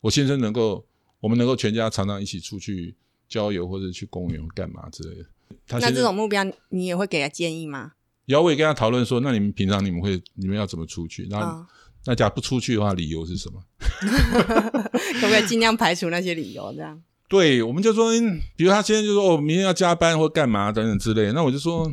[0.00, 0.84] 我先生能够，
[1.20, 2.94] 我们能够全家常常一起出去
[3.28, 5.24] 郊游，或者去公园干嘛之类的。”
[5.80, 7.92] 那这种目标你也会给他建议吗？
[8.26, 11.26] 有，我也跟他讨论说：“那你们平常你们会你们要怎么出去？
[11.30, 11.66] 那、哦、
[12.06, 13.62] 那假如不出去的话，理由是什么？
[15.20, 16.72] 可不可以尽量排除那些理由？
[16.74, 17.00] 这样？
[17.28, 18.10] 对，我们就说，
[18.56, 21.88] 比如他现在就说：‘哦，明天要加班或干嘛等等之类的。’那我就说。”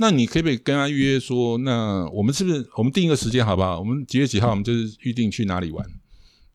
[0.00, 3.78] 那你可不可以跟他预约说，那我们是不是我们定一个时间好不好？
[3.78, 5.86] 我们几月几号，我们就是预定去哪里玩，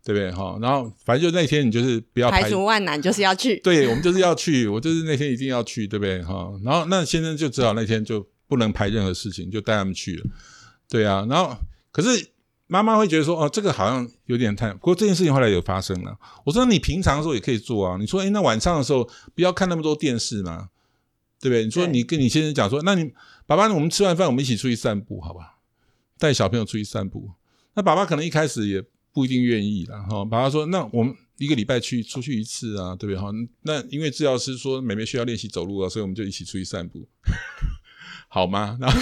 [0.04, 0.32] 对不对？
[0.32, 3.60] 哈，然后反正就那天你就是不要排除万难，就是要去。
[3.60, 6.24] 对，我们就是要去，我就是那天一定要去，对不对？
[6.24, 10.26] 哈，然后那先生就只好那天就不能排任何事情，就带他们去了。
[10.90, 11.56] 对啊，然后
[11.92, 12.28] 可是
[12.66, 14.74] 妈妈会觉得说，哦，这个好像有点太……
[14.74, 16.18] 不过这件事情后来有发生了。
[16.46, 17.96] 我说你平常的时候也可以做啊。
[18.00, 20.70] 你说，诶，那晚上的时候不要看那么多电视嘛，
[21.40, 21.64] 对不对？
[21.64, 23.14] 你说你跟你先生讲说，那你。
[23.48, 25.58] 爸爸，我们吃完饭，我们一起出去散步，好吧？
[26.18, 27.30] 带小朋友出去散步。
[27.76, 30.26] 那爸爸可能一开始也不一定愿意了，哈。
[30.26, 33.30] 爸爸说：“那我们一个礼拜去出去一次啊，对不对？”哈，
[33.64, 37.06] 那因为治疗师说妹妹需要练习走路啊，所以我们就一起出去散步，
[38.30, 38.78] 好吗？
[38.82, 39.00] 然后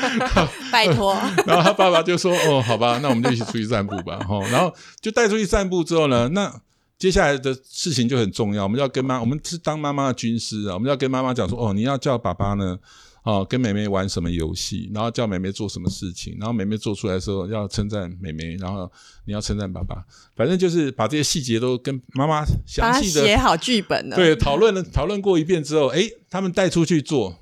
[0.72, 1.12] 拜托，
[1.46, 6.62] 然后他爸爸就说：“哦，好吧，那我们就一起出去散步吧。”哈，然后就带出去散步之后呢，那
[6.96, 12.78] 接下来的事情就很重要，我们要跟妈，我们是当妈妈的军师啊，我们要跟妈妈讲说：“哦，你要叫爸爸呢。”
[13.24, 18.90] 哦，跟妹妹玩什么游戏，然后叫妹妹做什么事情，然后妹妹做出来的时候要称赞妹妹，然后
[19.24, 20.04] 你要称赞爸爸，
[20.34, 24.16] 反正就是把这些细节都跟妈妈详细的写好剧本了。
[24.16, 27.38] 对，讨论了讨论过一遍之后，哎，他们带出去做，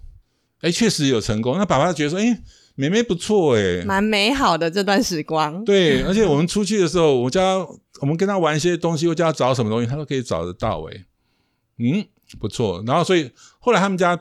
[0.61, 1.57] 哎，确实有成功。
[1.57, 2.43] 那爸爸觉得说，哎，
[2.75, 5.65] 妹妹不错，哎，蛮美好的这段时光。
[5.65, 11.07] 对，而且我们出去的时候，我叫他，我们跟他玩一些东西，我叫他找什么东西，他都可以找得到，哎，
[11.79, 12.05] 嗯，
[12.39, 12.85] 不错。
[12.87, 14.21] 然后所以后来他们家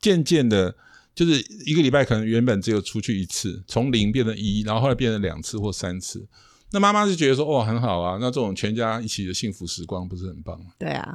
[0.00, 0.74] 渐渐的。
[1.16, 6.28] 就是一个礼拜可能原本只有出去一次，从零变成一，然后后来变成两次或三次。
[6.72, 10.66] 那妈妈就觉得说，哦，很好啊，那这种全家一起的幸福时光不是很棒吗？
[10.76, 11.06] 对啊，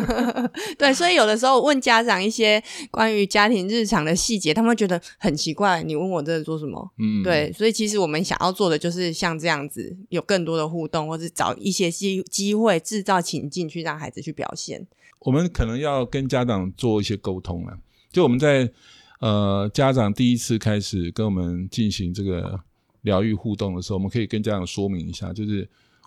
[0.78, 6.90] 对，所以有的时候问家长一些关于家庭日常的细节，他们会觉得很奇怪，你问我这是做什么？
[6.98, 14.86] 嗯，对，所以其实我们想要做的就是像这样子，有更多的互动，或者找一些机机会，制造情境去让孩子去表现。
[15.22, 17.76] 我们可能要跟家长做一些沟通了，
[18.12, 18.70] 就我们在
[19.18, 22.60] 呃家长第一次开始跟我们进行这个。
[23.02, 25.66] 疗愈互动的时候，我们可以跟家长说明一下，就是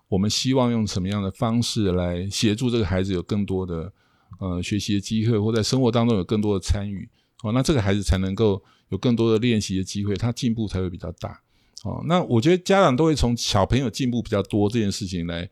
[0.09, 3.91] 我们希望用什么样的方式来协助这个孩子有更多的
[4.39, 7.09] 呃学习的机会，或在生活当中有更多的参与
[7.43, 11.41] 哦，那这个孩子才能够有更多的练习的机会，他进步才会比较大
[11.85, 12.03] 哦。
[12.05, 15.49] 那我觉得家长都会从小朋友进步比较多这件事情来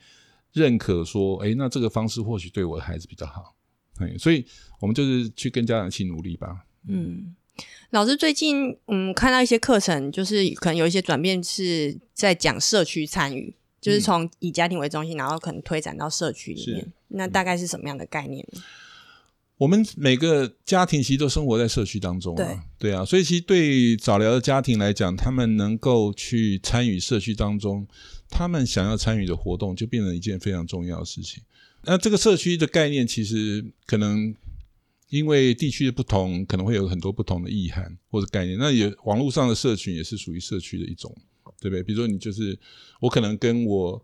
[0.51, 3.55] 认可说，哎，那这个方式或许对我的孩子比较好，
[3.99, 4.45] 哎，所以
[4.81, 6.65] 我们就是去跟家长一起努力吧。
[6.85, 7.33] 嗯。
[7.91, 16.87] 老师最近嗯看到一些课程，就是可能有一些转变，是在讲社区参与，就是从以家庭为中心，然后可能推展到社区里面。
[17.07, 18.61] 那大概是什么样的概念呢？
[19.57, 27.87] 我们每个家庭其实都生活在社区当中啊，对对啊，所以其实对早疗的家庭来讲，他们能够去参与社区当中，
[28.29, 31.43] 他们想要参与的活动，就变成一件非常重要的事情。
[31.83, 34.35] 那这个社区的概念，其实可能。
[35.09, 38.57] 因为地区的不同，可能会有很多不同的意涵或者概念。
[38.59, 41.11] 那也网络上的社群也是属于社区的一种，
[41.59, 41.81] 对不对？
[41.81, 42.57] 比如说你就是
[43.01, 43.99] 我可能跟我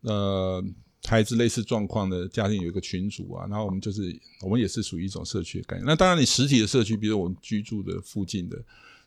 [0.00, 0.60] 呃
[1.04, 4.02] 孩子类似状况的家庭有一个群组啊，然后我们就是
[4.42, 5.86] 我们也是属于一种社区的概念。
[5.86, 8.60] 那当然，你实体的社区，比如我们居住的附近的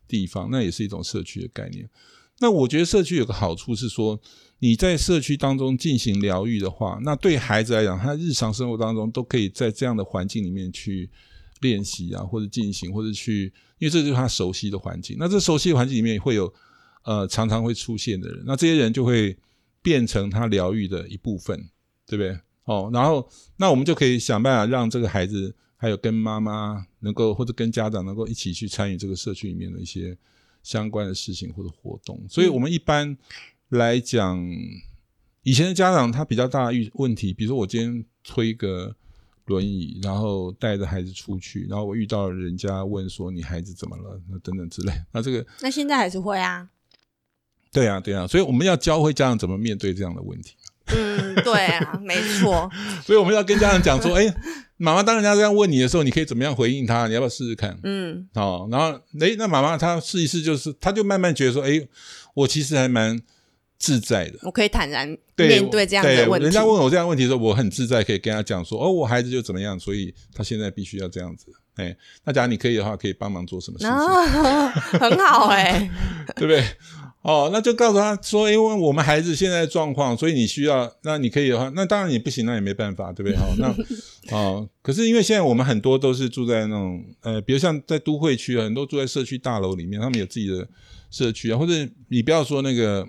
[0.07, 1.89] 地方，那也是一种社区的概念。
[2.39, 4.17] 那我觉得社区有个好处是说，
[4.59, 11.09] 你在社区当中进行疗愈的话，那对孩子来讲，他日常生活当中都可以在这样的环境里面去。
[11.63, 13.45] 练习啊，或者进行，或者去，
[13.79, 15.17] 因为这就是他熟悉的环境。
[15.17, 16.53] 那这熟悉的环境里面会有
[17.03, 19.35] 呃常常会出现的人，那这些人就会
[19.81, 21.57] 变成他疗愈的一部分，
[22.05, 22.37] 对不对？
[22.65, 30.15] 哦，然后那我们就可以想办法让这个孩子还有跟妈妈能够或者跟家长能够一起去参与这个社区里面的一些
[30.61, 32.23] 相关的事情或者活动。
[32.29, 33.17] 所以我们一般
[33.69, 34.39] 来讲，
[35.41, 38.95] 以前的家长他比较大的问题，比如说我今天推一个。
[39.45, 44.93] 轮椅，然后带着孩子出去，然后我遇到人家问说：“你孩子怎么了？”那等等之类。
[45.11, 46.69] 那这个， 那现在还是会啊。
[47.71, 50.55] 对啊，对啊，所以我们要教会家长怎么面对这样的问题。
[50.95, 52.69] 嗯，对啊， 没错。
[53.03, 54.33] 所以我们要跟家长讲说：“哎，
[54.77, 57.07] 妈妈当人家这样问你的时候，你可以怎么样回应他？
[57.07, 61.85] 你要不要试试看？”嗯，好，然后哎，那妈妈她试一试，就是她就慢慢觉得说：“哎，
[62.35, 63.21] 我其实还蛮。”
[63.77, 65.07] 自在的，我可以坦然
[65.37, 66.45] 面对这样的问题。
[66.45, 73.91] 人家问我这样的问题的时候，我很自在，可以跟他讲说：“哦，我孩子就怎么样，所以他现在必须要这样子。”哎，那假如你可以的话，可以帮忙做什么事情？
[73.91, 74.67] 哦、
[74.99, 75.91] 很好哎、欸，
[76.37, 76.63] 对不对？
[77.23, 83.35] 哦，那就告诉他说：“因为我们孩子现在状况，所以你需要，那你可以的话，那当然你不行，那也没办法，对不对？
[83.35, 83.75] 好，那
[84.37, 90.67] 哦，可是因为现在我们很多都是住在那种呃，比如像在都会区啊，很多住在社区大楼里面，他们有自己的
[91.09, 91.73] 社区啊，或者
[92.09, 93.05] 你不要说那个。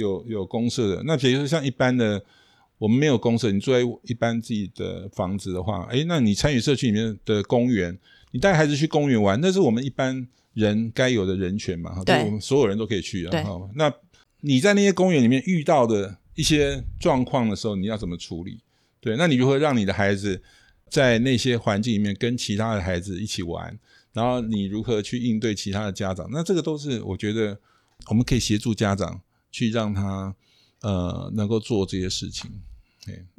[0.00, 2.20] 有有公社的，那比如说像一般的，
[2.78, 7.96] 我们没有公社，你住在一般自己的房子的话，诶，那你参与社区里面的公园，
[8.32, 12.02] 你带孩子去公园玩，那是我们一般人该有的人权嘛？
[12.04, 13.42] 对，我们所有人都可以去啊。
[13.44, 13.92] 好，那
[14.40, 18.58] 你在那些公园里面遇到的一些状况的时候，你要怎么处理？
[19.00, 20.42] 对，那你如何让你的孩子
[20.88, 23.78] 在那些环境里面跟其他的孩子一起玩？
[24.12, 26.26] 然后你如何去应对其他的家长？
[26.32, 27.56] 那这个都是我觉得
[28.08, 29.20] 我们可以协助家长。
[29.50, 30.34] 去让他
[30.82, 32.50] 呃能够做这些事情，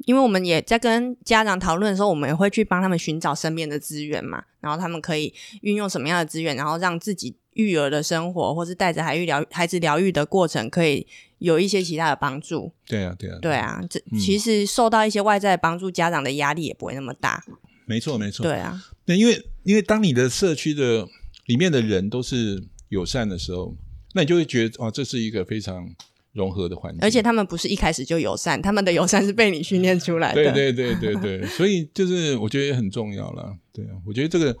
[0.04, 11.06] 因为我们也在跟家长讨论的时候，我们也会去帮他们寻找身边的资源嘛，然后他们可以运用什么样的资源，然后让自己育儿的生活，或是带着孩育疗孩子疗愈的过程，可以
[11.38, 12.72] 有一些其他的帮助。
[12.86, 17.42] 对啊，对啊，对啊，这、嗯、其实受到一些外在的帮助，家长的压力也不会那么大。
[17.86, 18.42] 没错，没错。
[18.42, 21.06] 对啊，那因为因为当你的社区的
[21.46, 23.76] 里面的人都是友善的时候。
[24.14, 25.88] 那你就会觉得，哇，这是一个非常
[26.32, 27.00] 融合的环境。
[27.02, 30.52] 而且他们不是一开始就友善，他们的友善是被你训练出来的。
[30.52, 33.56] 对对对对对，所以就是我觉得也很重要了。
[33.72, 34.56] 对啊，我觉得这个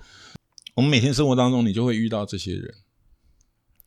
[0.74, 2.74] 我们每天生活当中，你就会遇到这些人，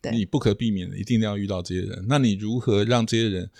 [0.00, 2.06] 对，你不可避免的一定要遇到这些人。
[2.08, 3.50] 那你如何让这些人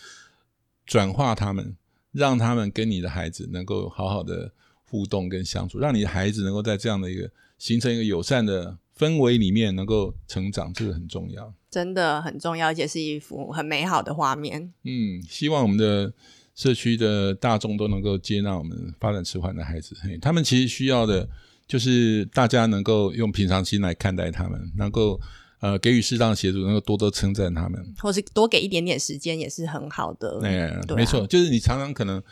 [0.84, 1.76] 转化他们，
[2.12, 4.52] 让他们跟你的孩子能够好好的
[4.84, 8.78] 互动跟相处，让你的孩子能够在这样的一个形成一个友善的。
[8.98, 14.72] 氛围里面能够成长，这个很重要，真的很重要，而且是一幅很美好的画面。
[14.84, 16.10] 嗯，希望我们的
[16.54, 21.28] 社区的大众都能够接纳我们发展迟缓的孩子，嘿，他们其实需要的
[21.68, 25.20] 就是大家能够用平常心来看待他们，能够
[25.60, 30.40] 呃给予适当的协助，能够多多称赞他们，或是多给一点点时间也是很好的。
[30.42, 32.22] 哎，对啊、没错，就是你常常可能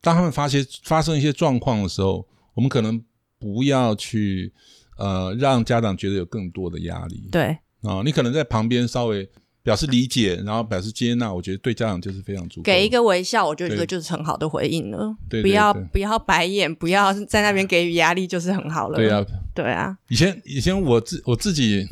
[0.00, 2.24] 当他们发些发生一些状况的时候，
[2.54, 3.02] 我们可能
[3.38, 4.52] 不要去
[4.98, 7.28] 呃让家长觉得有更多的压力。
[7.30, 7.44] 对
[7.82, 9.28] 啊、哦，你可能在旁边稍微。
[9.66, 12.62] 表示理解，然后表示接纳，我觉得对家长就是非常足够。
[12.62, 15.12] 给一个微笑，我觉得这个就是很好的回应了。
[15.28, 18.96] 对，不要不要白眼，不要在那边给予压力，就是很好了。
[18.96, 19.98] 对啊，对啊。
[20.08, 21.84] 以前以前我自我自己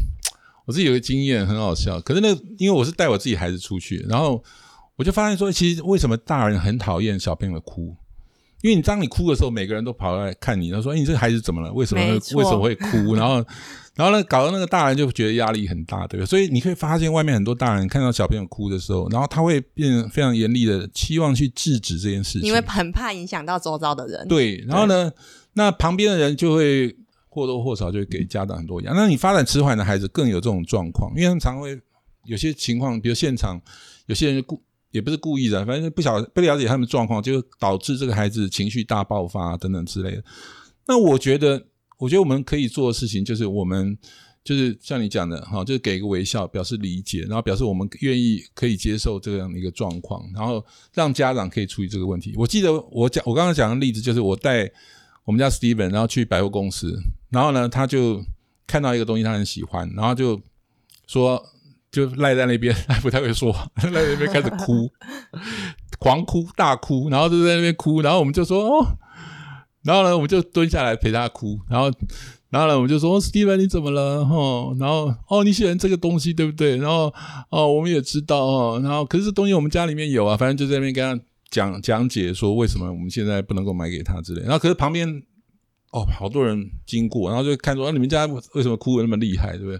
[0.66, 2.28] 我自己有个经验很好笑，可是那
[2.58, 4.40] 因为我是带我自己孩子出去，然后
[4.94, 7.96] 我就发现说，其实为什么大人很讨厌小朋友的哭？
[8.64, 11.70] 因为你当你哭的时候，每个人都跑来看你，然后说：“哎，你这个孩子怎么了？
[11.74, 13.44] 为什么会为什么会哭？”然后。
[13.94, 16.26] 然后呢，搞得那个大人就觉得压力很大，对不对？
[16.26, 24.26] 所以你可以发现，外面很多大人看到小朋友哭的时候，然后他会变非常严厉的期望去制止这件事情，因为很怕影响到周遭的人。
[24.26, 25.12] 对，然后呢，
[25.52, 26.92] 那旁边的人就会
[27.28, 28.98] 或多或少就会给家长很多压力。
[28.98, 31.80] 那你发展迟缓的孩子更有这种状况，因为他们常会
[32.24, 33.60] 有些情况，比如现场
[34.06, 34.60] 有些人故
[34.94, 40.24] 也不是故意的，反正不晓不了解他们状况，就导致这个孩子情绪大爆发等等之类的。
[40.86, 41.66] 那我觉得。
[41.96, 43.96] 我觉得我们可以做的事情就是，我们
[44.42, 52.34] 就是像你讲的哈，就是给一个微笑，表示理解，然后表示我们愿意可以接受这样的一个状况，然后让家长可以处理这个问题。
[52.36, 54.68] 我记得我讲我刚刚讲的例子就是，我带
[55.24, 56.92] 我们家 Steven 然后去百货公司，
[57.30, 58.22] 然后呢，他就
[58.66, 60.38] 看到一个东西，他很喜欢，然后就
[61.06, 61.40] 说
[61.94, 64.90] 就赖在那边， 还不太会说话，赖在那边开始哭，
[66.00, 68.98] 狂哭大哭，然后就在那边哭，然后我们就说哦。
[69.84, 71.60] 然后呢，我们就蹲下来陪他哭。
[71.68, 71.90] 然后，
[72.48, 76.78] 然后呢，我们就说：“Steven，你怎么了？”哈，然后哦，你喜欢这个东西，对不对？
[76.78, 77.12] 然后
[77.50, 78.80] 哦，我们也知道哦。
[78.82, 84.40] 然后，可是这东西我们家里面有啊，反正就在那边跟他讲讲解说为什么我们现在不能够买给他之类。
[84.40, 85.06] 然后，可是旁边
[85.92, 89.78] 哦，好多人经过，然后就看说：“啊，你们家为什么哭的那么厉害，对不对？”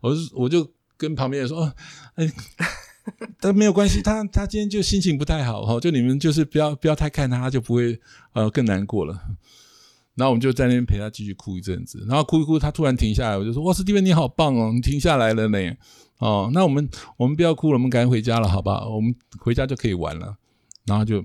[0.00, 0.66] 我就我就
[1.02, 1.74] 跟旁边人说：“哦，
[2.14, 2.30] 哎。
[3.40, 8.00] ”但没有关系，他他今天就心情不太好哈，就你们就是不要不要太看他，他就不会
[8.32, 9.12] 呃更难过了。
[10.14, 15.58] 然后我们就在那边陪他继续哭一阵子，然后哭一哭，他突然停下来，我就说：“哇，史蒂芬你好棒哦，你停下来了呢。”
[16.18, 18.86] 哦，那我们我们不要哭了，我们赶紧回家了，好吧？
[18.86, 20.36] 我们回家就可以玩了。
[20.86, 21.18] 然后就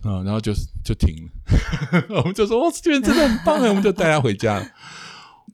[0.00, 1.28] 啊，然后就就停了。
[2.16, 4.66] 我们就说：“哇，史蒂芬真的很棒啊！”我们就带他回家了。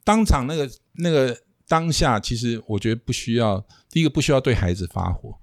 [0.05, 1.37] 当场那个那个。
[1.75, 3.61] 当下其实我觉得不需要，
[3.91, 5.35] 第一个不需要对孩子发火，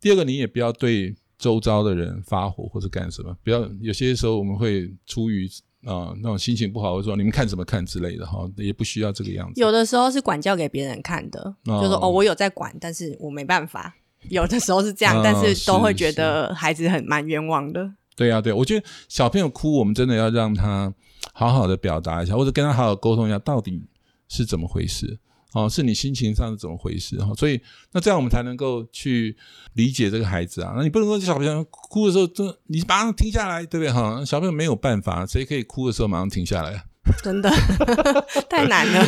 [0.00, 5.48] 第二个你也不要对周遭的人发火或者干什么，不要有些时候我们会出于
[5.84, 9.60] 啊、呃、那种心情不好，或者说你们看什么看之类的哈，也不需要这个样子。
[9.60, 13.92] 有的时候是管教给别人看的，哦、就是说哦我有在管，但是我没办法。
[14.28, 17.92] 有的时候是这样，哦、但是都会觉得孩子很蛮冤枉的。
[18.14, 20.94] 对呀、啊，对，我觉得小朋友哭，我们真的要让他
[21.32, 23.82] 好好的表达一下，或者跟他好好沟通一下，到底
[24.28, 25.18] 是怎么回事。
[25.52, 27.32] 哦，是你心情上是怎么回事哈？
[27.34, 27.60] 所以
[27.92, 29.36] 那这样我们才能够去
[29.74, 30.72] 理解这个孩子啊。
[30.76, 34.24] 那你不能说小朋友哭的时候，就你马上停下来，对不对哈？
[34.24, 36.84] 小朋友没有办法，谁可以哭的时候马上停下来？
[37.22, 37.50] 真的
[38.48, 39.04] 太难了。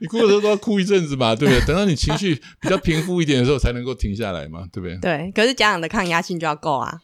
[0.00, 1.64] 你哭的时候都要哭一阵子嘛，对不对？
[1.64, 4.98] 等到你情绪比较平复一点的时候，才能够停下来嘛，对不对？
[4.98, 5.32] 对。
[5.32, 7.00] 可是家长的抗压性就要够啊。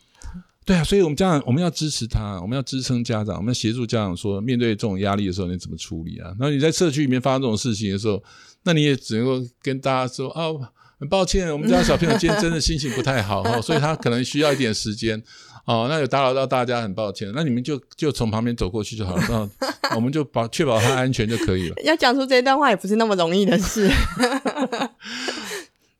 [0.65, 6.35] 对啊，所以我们家长我们要支持他，我们要支撑家长，我们要协助家长说，面对这种压力的时候，你怎么处理啊？
[6.39, 8.23] 那你在社区里面发生这种事情的时候。
[8.65, 10.53] 那你也只能够跟大家说啊，
[10.99, 15.21] 很抱歉，我们家小朋友今天真的心情不太好哦，所以他可能需要一点时间
[15.65, 15.87] 哦。
[15.91, 17.33] 那有打扰到大家，很抱歉。
[17.35, 19.51] 那你们就就从旁边走过去就好了，
[19.83, 21.75] 那我们就保确保他安全就可以了。
[21.85, 23.91] 要讲出这段话也不是那么容易的事。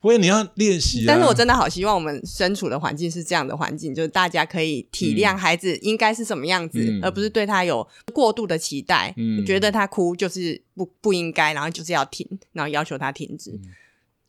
[0.03, 1.05] 不过你要练习啊！
[1.07, 13.53] 但是我真的好希望我们身处的环境是这样的环境，就是大家可以体谅孩子应该是什么样子，嗯、而不是对他有过度的期待，嗯、觉得他哭就是不不应该，然后就是要停，然后要求他停止。
[13.53, 13.71] 嗯、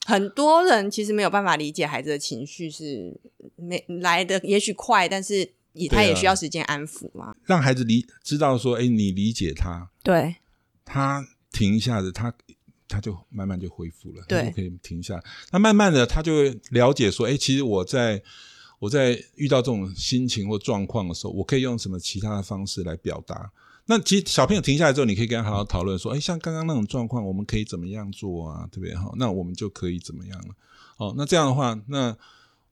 [0.06, 3.20] 很多人其实没有办法理解孩子的情绪是
[3.56, 7.36] 没来的，也许快，但是也他也需要时间安抚嘛。
[7.46, 10.36] 让孩子理知道说，哎，你理解他，对，
[10.86, 12.32] 他停一下子，他。
[12.94, 15.24] 他就慢慢就恢复了，对，就可以停下来。
[15.52, 18.22] 那慢慢的，他就会了解说，哎，其实我在
[18.78, 23.52] 我在遇到这种心情或状况的时候，我可以用什么其他的方式来表达。
[23.86, 28.70] 那其实小朋友停下来之后，你可以跟他好好讨论说，哎，像刚刚那种状况，我们可以怎么样做啊？
[28.72, 28.96] 对不对？
[28.96, 30.56] 好，那我们就可以怎么样了？
[30.98, 32.16] 哦，那这样的话，那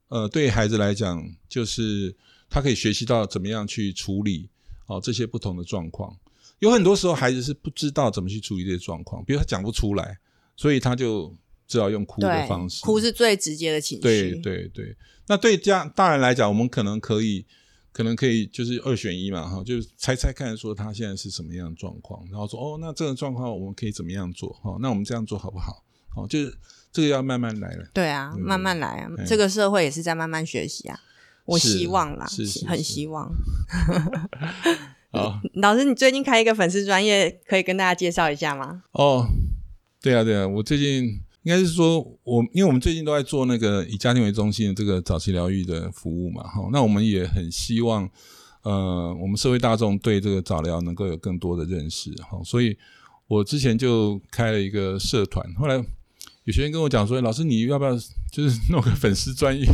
[0.09, 2.15] 呃，对孩子来讲，就是
[2.49, 4.47] 他可以学习到怎么样去处理
[4.85, 6.15] 哦这些不同的状况。
[6.61, 10.19] 有很多时候，孩子是不知道怎么去处理这些状况，比如他讲不出来，
[10.55, 11.35] 所以他就
[11.67, 12.83] 只好用哭的方式。
[12.83, 14.01] 哭是最直接的情绪。
[14.01, 14.95] 对对对。
[15.27, 17.43] 那对家大人来讲，我们可能可以，
[17.91, 24.49] 可能可以就是二选一嘛，哈，就是猜猜看，说他现在是什么样的状况，然后说哦，那这个状况我们可以怎么样做？
[24.61, 25.83] 哈，那我们这样做好不好？
[26.15, 26.55] 哦，就是
[26.91, 27.89] 这个要慢慢来了。
[27.91, 30.99] 对啊，嗯、慢慢来啊，嗯、这个社会也是在慢慢学习啊。
[31.45, 32.27] 我希望啦，
[32.67, 33.31] 很希望。
[35.11, 38.83] 好，老师，你最近开一个粉丝专业，可以跟大家介绍一下吗？
[38.93, 39.27] 哦，
[40.01, 41.03] 对啊，对啊，我最近
[41.43, 48.09] 应该是说，我因为我们最近都在做那个以家庭为中心的这个早期疗愈的服务嘛，哈，那我们也很希望，
[48.63, 52.77] 呃，我们社会大众对这个早疗能够有更多的认识，哈，所以
[53.27, 55.75] 我之前就开了一个社团，后来
[56.45, 57.91] 有学员跟我讲说，老师，你要不要
[58.31, 59.65] 就是弄个粉丝专页？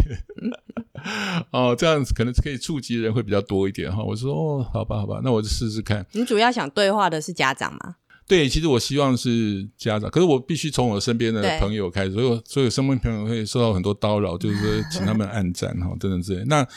[1.52, 4.04] 哦，这样子可能可以触及的人会比较多一点哈。
[4.04, 6.06] 我说哦，好吧，好吧，那我就试试看。
[6.12, 7.96] 你主要想对话的是家长吗？
[8.28, 16.44] 对，其实我希望是家长，可是我必须从我身边的朋友开始，所以所有身边朋友会受到很多叨扰，就是说请他们按赞哈，等等之类。
[16.46, 16.68] 那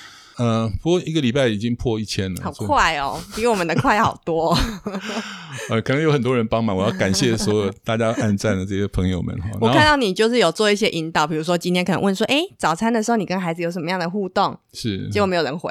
[0.40, 4.56] 呃，不过一个礼拜已经破一千了，好快哦，比我们的快好多。
[5.68, 9.50] 呃，可能有很多人帮忙，我要感谢所有大家按赞的这些朋友们哈。
[9.60, 14.58] 我看到你就是有做一些引导，比如说今天可能问说，哎，早餐的时候你跟孩子有什么样的互动？
[14.72, 15.70] 是，结果没有人回，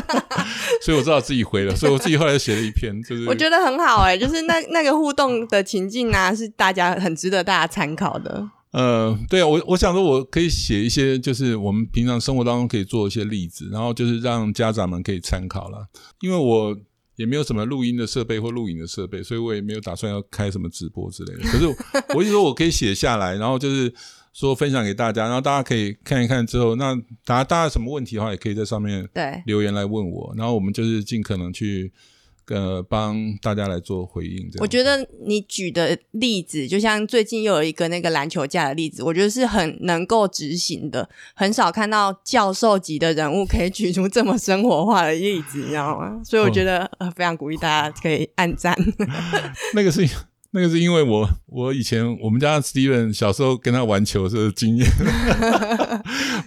[0.84, 8.46] 所以我知道自己回了，所以我自己后来就写了一篇，就是 我觉得很好哎、欸，就是那那个互动的情境啊，是大家很值得大家参考的。
[8.76, 15.88] 呃，对啊，我我想说，我可以写一些，就是我们平常生活当中可以做一些例子，然后就是让家长们可以参考了。
[16.20, 16.76] 因为我
[17.14, 21.40] 也没有什么录音的设备或录影的设备，所以我也没有打算要开什么直播之类的。
[21.44, 21.66] 可是
[22.14, 23.90] 我就说，我可以写下来，然后就是
[24.34, 31.90] 说分享给大家，然后大家可以看一看之后，那大家大家什么问题的话，也可以在上面对留言来问我，然后我们就是尽可能去。
[32.48, 34.48] 呃，帮大家来做回应。
[34.58, 41.08] 我觉得你举的例子，就像最近又有一个那个篮球架的例子，我觉得是很能够执行的。
[41.34, 46.20] 很少看到教授级的人物可以举出这么生活化的例子，你知道吗？
[46.24, 48.76] 所以我觉得、哦呃、非常鼓励大家可以按赞。
[49.74, 50.08] 那个是
[50.52, 54.86] 那个是因为我我以前我们家 Steven 小时候跟他玩球的时候的经验，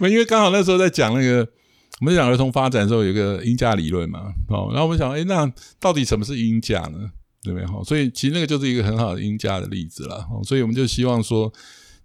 [0.00, 1.46] 因为刚好那时候在讲那个。
[2.00, 7.10] 我们讲儿童发展的时候有一个音架理论嘛，哦，然后我们想，诶，那到底什么是音架呢？
[7.42, 7.66] 对不对？
[7.66, 10.26] 哈，所以其实那个就是一个很好的音架的例子了。
[10.30, 11.52] 哦，所以我们就希望说，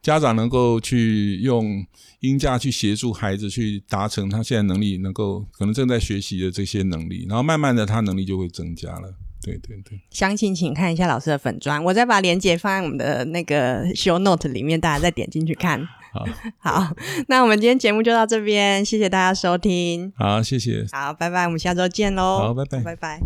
[0.01, 1.85] 家长能够去用
[2.19, 9.13] 音架去协助孩子去达成他现在能力能够可能正在学习的这些能力，然后慢慢的他能力就会增加了。
[9.45, 15.87] 对对对，详情请看一下老师的粉砖，我再把链接放在我们的那个 show note 里面，大家再点进去看。
[16.11, 16.25] 好，
[16.57, 16.95] 好，
[17.27, 20.11] 那我们今天节目就到这边，谢谢大家收听。
[20.17, 20.85] 好，谢谢。
[20.91, 22.39] 好，拜拜，我们下周见喽。
[22.39, 23.19] 好，拜拜，拜拜。